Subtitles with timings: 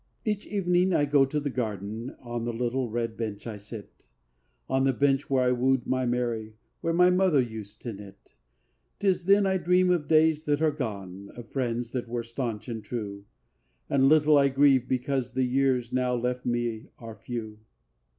[0.25, 4.09] Each evening I go to the garden, On the little red bench I sit,
[4.67, 8.33] On the bench were I wooed my Mary Where mother used to knit.
[8.97, 12.83] 'Tis then I dream of days that are gone Of friends that were staunch and
[12.83, 13.25] true
[13.91, 17.59] And little I grieve because the years Now left to me are few.